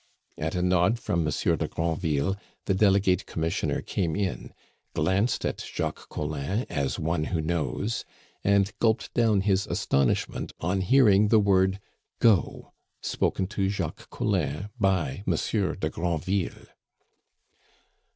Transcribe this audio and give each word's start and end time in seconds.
At 0.39 0.55
a 0.55 0.63
nod 0.63 0.97
from 0.97 1.23
Monsieur 1.23 1.55
de 1.55 1.67
Granville 1.67 2.35
the 2.65 2.73
Delegate 2.73 3.27
commissioner 3.27 3.83
came 3.83 4.15
in, 4.15 4.51
glanced 4.95 5.45
at 5.45 5.61
Jacques 5.61 6.09
Collin 6.09 6.65
as 6.71 6.97
one 6.97 7.25
who 7.25 7.39
knows, 7.39 8.03
and 8.43 8.71
gulped 8.79 9.13
down 9.13 9.41
his 9.41 9.67
astonishment 9.67 10.53
on 10.59 10.81
hearing 10.81 11.27
the 11.27 11.37
word 11.39 11.79
"Go!" 12.17 12.73
spoken 13.03 13.45
to 13.49 13.69
Jacques 13.69 14.09
Collin 14.09 14.69
by 14.79 15.21
Monsieur 15.27 15.75
de 15.75 15.91
Granville. 15.91 16.65